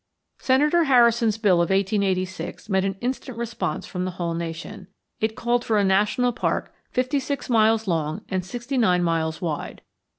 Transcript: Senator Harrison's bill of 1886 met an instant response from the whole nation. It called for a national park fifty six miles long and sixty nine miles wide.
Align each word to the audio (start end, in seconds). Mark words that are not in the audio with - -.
Senator 0.39 0.85
Harrison's 0.85 1.37
bill 1.37 1.57
of 1.57 1.69
1886 1.69 2.69
met 2.69 2.83
an 2.83 2.95
instant 3.01 3.37
response 3.37 3.85
from 3.85 4.03
the 4.03 4.09
whole 4.17 4.33
nation. 4.33 4.87
It 5.19 5.35
called 5.35 5.63
for 5.63 5.77
a 5.77 5.83
national 5.83 6.31
park 6.33 6.73
fifty 6.89 7.19
six 7.19 7.51
miles 7.51 7.87
long 7.87 8.25
and 8.27 8.43
sixty 8.43 8.79
nine 8.79 9.03
miles 9.03 9.43
wide. 9.43 9.83